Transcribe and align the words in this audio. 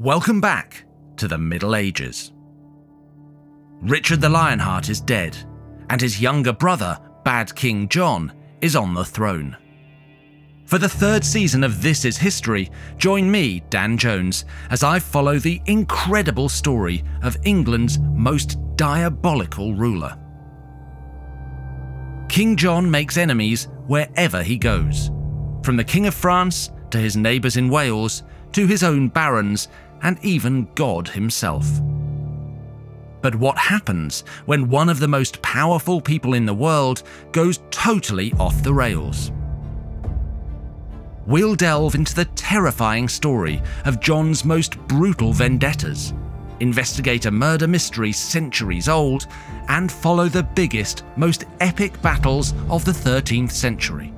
Welcome 0.00 0.40
back 0.40 0.86
to 1.18 1.28
the 1.28 1.36
Middle 1.36 1.76
Ages. 1.76 2.32
Richard 3.82 4.22
the 4.22 4.30
Lionheart 4.30 4.88
is 4.88 4.98
dead, 4.98 5.36
and 5.90 6.00
his 6.00 6.22
younger 6.22 6.54
brother, 6.54 6.98
Bad 7.22 7.54
King 7.54 7.86
John, 7.86 8.32
is 8.62 8.76
on 8.76 8.94
the 8.94 9.04
throne. 9.04 9.58
For 10.64 10.78
the 10.78 10.88
third 10.88 11.22
season 11.22 11.62
of 11.62 11.82
This 11.82 12.06
Is 12.06 12.16
History, 12.16 12.70
join 12.96 13.30
me, 13.30 13.62
Dan 13.68 13.98
Jones, 13.98 14.46
as 14.70 14.82
I 14.82 15.00
follow 15.00 15.38
the 15.38 15.60
incredible 15.66 16.48
story 16.48 17.04
of 17.22 17.36
England's 17.44 17.98
most 17.98 18.56
diabolical 18.76 19.74
ruler. 19.74 20.16
King 22.30 22.56
John 22.56 22.90
makes 22.90 23.18
enemies 23.18 23.68
wherever 23.86 24.42
he 24.42 24.56
goes, 24.56 25.10
from 25.62 25.76
the 25.76 25.84
King 25.84 26.06
of 26.06 26.14
France 26.14 26.70
to 26.88 26.96
his 26.96 27.18
neighbours 27.18 27.58
in 27.58 27.68
Wales 27.68 28.22
to 28.52 28.66
his 28.66 28.82
own 28.82 29.08
barons 29.08 29.68
and 30.02 30.18
even 30.22 30.68
God 30.74 31.08
himself. 31.08 31.66
But 33.22 33.34
what 33.34 33.58
happens 33.58 34.24
when 34.46 34.70
one 34.70 34.88
of 34.88 34.98
the 34.98 35.08
most 35.08 35.42
powerful 35.42 36.00
people 36.00 36.34
in 36.34 36.46
the 36.46 36.54
world 36.54 37.02
goes 37.32 37.60
totally 37.70 38.32
off 38.38 38.62
the 38.62 38.72
rails? 38.72 39.30
We'll 41.26 41.54
delve 41.54 41.94
into 41.94 42.14
the 42.14 42.24
terrifying 42.36 43.08
story 43.08 43.62
of 43.84 44.00
John's 44.00 44.44
most 44.44 44.78
brutal 44.88 45.32
vendettas, 45.32 46.14
investigate 46.60 47.26
a 47.26 47.30
murder 47.30 47.68
mystery 47.68 48.12
centuries 48.12 48.88
old, 48.88 49.26
and 49.68 49.92
follow 49.92 50.28
the 50.28 50.42
biggest, 50.42 51.04
most 51.16 51.44
epic 51.60 52.00
battles 52.02 52.54
of 52.68 52.84
the 52.84 52.92
13th 52.92 53.52
century. 53.52 54.12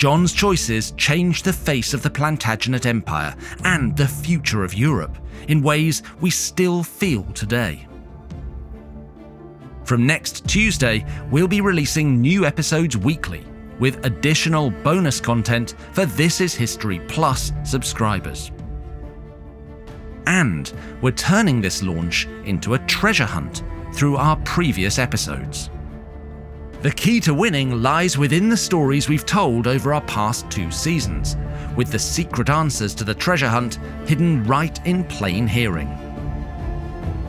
John's 0.00 0.32
choices 0.32 0.92
changed 0.92 1.44
the 1.44 1.52
face 1.52 1.92
of 1.92 2.00
the 2.00 2.08
Plantagenet 2.08 2.86
Empire 2.86 3.36
and 3.64 3.94
the 3.98 4.08
future 4.08 4.64
of 4.64 4.72
Europe 4.72 5.18
in 5.48 5.60
ways 5.60 6.02
we 6.22 6.30
still 6.30 6.82
feel 6.82 7.22
today. 7.34 7.86
From 9.84 10.06
next 10.06 10.48
Tuesday, 10.48 11.04
we'll 11.30 11.46
be 11.46 11.60
releasing 11.60 12.18
new 12.18 12.46
episodes 12.46 12.96
weekly 12.96 13.44
with 13.78 14.02
additional 14.06 14.70
bonus 14.70 15.20
content 15.20 15.74
for 15.92 16.06
This 16.06 16.40
Is 16.40 16.54
History 16.54 17.00
Plus 17.00 17.52
subscribers. 17.62 18.52
And 20.26 20.72
we're 21.02 21.10
turning 21.10 21.60
this 21.60 21.82
launch 21.82 22.26
into 22.46 22.72
a 22.72 22.78
treasure 22.86 23.26
hunt 23.26 23.64
through 23.92 24.16
our 24.16 24.36
previous 24.46 24.98
episodes. 24.98 25.68
The 26.82 26.90
key 26.90 27.20
to 27.20 27.34
winning 27.34 27.82
lies 27.82 28.16
within 28.16 28.48
the 28.48 28.56
stories 28.56 29.06
we've 29.06 29.26
told 29.26 29.66
over 29.66 29.92
our 29.92 30.00
past 30.00 30.50
two 30.50 30.70
seasons, 30.70 31.36
with 31.76 31.92
the 31.92 31.98
secret 31.98 32.48
answers 32.48 32.94
to 32.94 33.04
the 33.04 33.12
treasure 33.12 33.48
hunt 33.48 33.78
hidden 34.06 34.44
right 34.44 34.80
in 34.86 35.04
plain 35.04 35.46
hearing. 35.46 35.88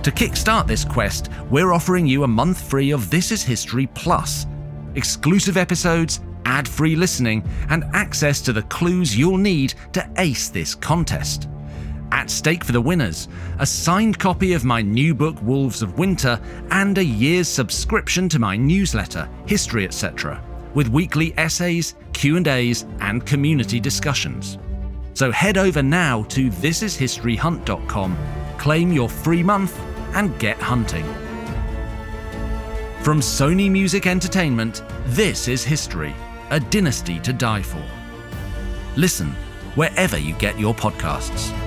To 0.04 0.12
kickstart 0.12 0.68
this 0.68 0.86
quest, 0.86 1.30
we're 1.50 1.74
offering 1.74 2.08
you 2.08 2.24
a 2.24 2.28
month 2.30 2.62
free 2.62 2.92
of 2.92 3.10
This 3.10 3.30
Is 3.30 3.44
History 3.44 3.88
Plus, 3.88 4.48
exclusive 4.96 5.58
episodes, 5.58 6.22
ad 6.46 6.66
free 6.66 6.96
listening, 6.96 7.44
and 7.70 7.84
access 7.92 8.40
to 8.44 8.54
the 8.54 8.64
clues 8.64 9.18
you'll 9.18 9.38
need 9.38 9.74
to 9.92 10.10
ace 10.18 10.48
this 10.48 10.76
contest. 10.76 11.50
At 12.12 12.30
stake 12.30 12.64
for 12.64 12.74
the 12.74 12.82
winners, 12.82 13.30
a 13.60 13.66
signed 13.66 14.20
copy 14.20 14.54
of 14.54 14.66
my 14.66 14.82
new 14.82 15.16
book 15.16 15.42
Wolves 15.42 15.82
of 15.82 15.98
Winter 15.98 16.40
and 16.70 16.98
a 16.98 17.04
year's 17.04 17.48
subscription 17.48 18.28
to 18.30 18.40
my 18.40 18.58
newsletter 18.58 19.30
History 19.46 19.86
etc, 19.86 20.44
with 20.74 20.90
weekly 20.90 21.34
essays, 21.38 21.96
Q&As 22.14 22.86
and 23.00 23.26
community 23.26 23.80
discussions. 23.80 24.58
So 25.14 25.32
head 25.32 25.58
over 25.58 25.82
now 25.82 26.24
to 26.24 26.50
thisishistoryhunt.com, 26.50 28.18
claim 28.58 28.92
your 28.92 29.10
free 29.10 29.44
month 29.44 29.80
and 30.14 30.38
get 30.40 30.58
hunting. 30.58 31.06
From 33.02 33.20
Sony 33.20 33.72
Music 33.72 34.06
Entertainment, 34.06 34.84
this 35.08 35.48
is 35.48 35.64
History, 35.64 36.14
a 36.50 36.60
dynasty 36.60 37.20
to 37.22 37.34
die 37.34 37.62
for. 37.62 37.84
Listen 38.96 39.30
wherever 39.76 40.18
you 40.18 40.34
get 40.36 40.60
your 40.60 40.76
podcasts. 40.76 41.61